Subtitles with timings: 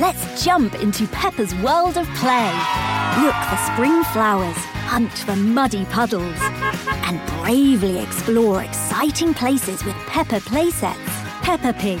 [0.00, 2.50] Let's jump into Peppa's world of play.
[3.22, 4.56] Look for spring flowers,
[4.88, 6.36] hunt for muddy puddles,
[7.06, 10.96] and bravely explore exciting places with Peppa playsets.
[11.42, 12.00] Peppa Pig,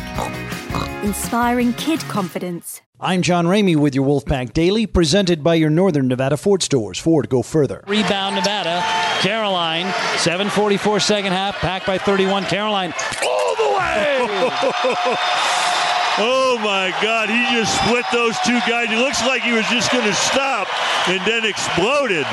[1.04, 2.80] inspiring kid confidence.
[2.98, 6.98] I'm John Ramey with your Wolfpack Daily, presented by your Northern Nevada Ford stores.
[6.98, 7.84] Ford, go further.
[7.86, 8.82] Rebound Nevada.
[9.20, 9.86] Caroline,
[10.16, 12.42] 744 second half, packed by 31.
[12.46, 12.92] Caroline
[13.22, 15.16] all the way.
[16.16, 18.86] Oh my God, he just split those two guys.
[18.90, 20.68] It looks like he was just going to stop
[21.08, 22.26] and then exploded.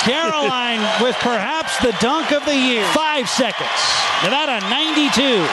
[0.00, 2.84] Caroline with perhaps the dunk of the year.
[2.92, 3.70] Five seconds.
[4.22, 5.46] Nevada 92.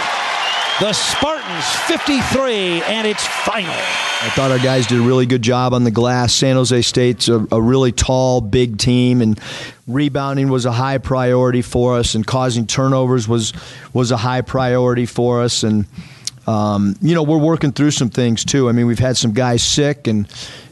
[0.81, 3.72] The Spartans 53, and it's final.
[3.72, 6.34] I thought our guys did a really good job on the glass.
[6.34, 9.40] San Jose State's a, a, really tall, big team, and
[9.88, 13.53] rebounding was a high priority for us, and causing turnovers was
[13.94, 15.86] was a high priority for us, and
[16.47, 18.68] um, you know, we're working through some things too.
[18.68, 20.28] I mean, we've had some guys sick, and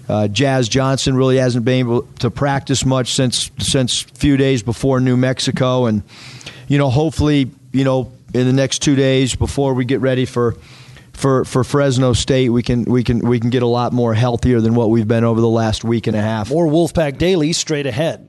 [0.08, 5.00] uh, Jazz Johnson really hasn't been able to practice much since since few days before
[5.00, 6.04] New Mexico, and
[6.68, 10.56] you know, hopefully, you know, in the next two days before we get ready for.
[11.12, 14.62] For, for Fresno State, we can we can we can get a lot more healthier
[14.62, 16.50] than what we've been over the last week and a half.
[16.50, 18.29] More Wolfpack Daily straight ahead.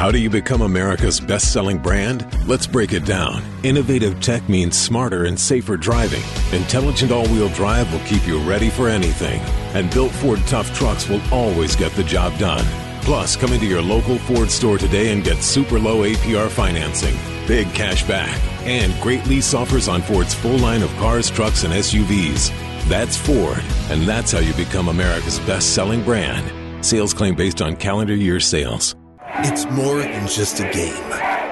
[0.00, 2.26] How do you become America's best selling brand?
[2.48, 3.42] Let's break it down.
[3.64, 6.22] Innovative tech means smarter and safer driving.
[6.58, 9.42] Intelligent all wheel drive will keep you ready for anything.
[9.74, 12.64] And built Ford tough trucks will always get the job done.
[13.02, 17.14] Plus, come into your local Ford store today and get super low APR financing,
[17.46, 18.34] big cash back,
[18.66, 22.48] and great lease offers on Ford's full line of cars, trucks, and SUVs.
[22.88, 26.82] That's Ford, and that's how you become America's best selling brand.
[26.82, 28.96] Sales claim based on calendar year sales.
[29.42, 31.02] It's more than just a game.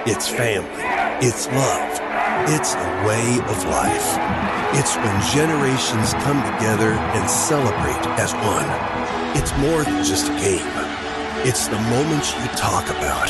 [0.07, 0.85] It's family.
[1.27, 2.01] It's love.
[2.49, 4.19] It's a way of life.
[4.79, 8.69] It's when generations come together and celebrate as one.
[9.37, 10.67] It's more than just a game.
[11.47, 13.29] It's the moments you talk about,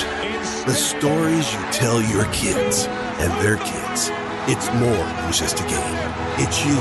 [0.67, 2.89] the stories you tell your kids
[3.21, 4.11] and their kids.
[4.51, 5.99] It's more than just a game.
[6.39, 6.77] It's you.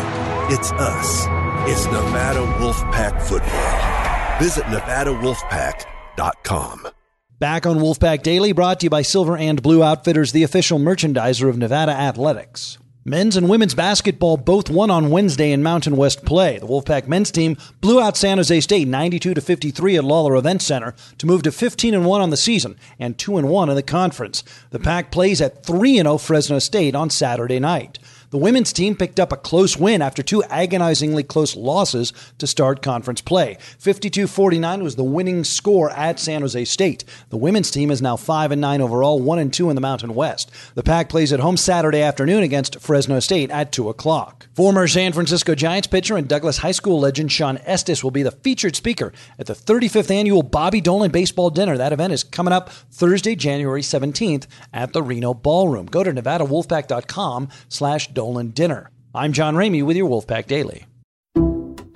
[0.50, 1.28] It's us.
[1.70, 4.40] It's Nevada Wolfpack Football.
[4.40, 6.97] Visit NevadaWolfpack.com.
[7.40, 11.48] Back on Wolfpack Daily, brought to you by Silver and Blue Outfitters, the official merchandiser
[11.48, 12.80] of Nevada Athletics.
[13.06, 16.58] Men's and women's basketball both won on Wednesday in Mountain West play.
[16.58, 20.64] The Wolfpack men's team blew out San Jose State 92 to 53 at Lawlor Event
[20.64, 23.76] Center to move to 15 and 1 on the season and 2 and 1 in
[23.76, 24.44] the conference.
[24.72, 28.00] The Pack plays at 3 and 0 Fresno State on Saturday night.
[28.30, 32.82] The women's team picked up a close win after two agonizingly close losses to start
[32.82, 33.58] conference play.
[33.80, 37.06] 52-49 was the winning score at San Jose State.
[37.30, 40.14] The women's team is now 5 and 9 overall, 1 and 2 in the Mountain
[40.14, 40.52] West.
[40.76, 44.48] The Pack plays at home Saturday afternoon against Fresno State at 2 o'clock.
[44.54, 48.32] Former San Francisco Giants pitcher and Douglas High School legend Shawn Estes will be the
[48.32, 51.78] featured speaker at the 35th annual Bobby Dolan Baseball Dinner.
[51.78, 55.86] That event is coming up Thursday, January 17th at the Reno Ballroom.
[55.86, 58.90] Go to NevadaWolfpack.com slash Dolan Dinner.
[59.14, 60.88] I'm John Ramey with your Wolfpack Daily.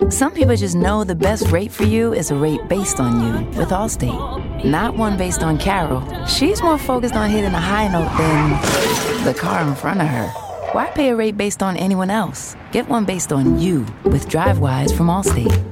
[0.08, 3.58] Some people just know the best rate for you is a rate based on you
[3.58, 6.00] with Allstate, not one based on Carol.
[6.26, 10.28] She's more focused on hitting a high note than the car in front of her.
[10.70, 12.54] Why pay a rate based on anyone else?
[12.70, 15.71] Get one based on you with DriveWise from Allstate.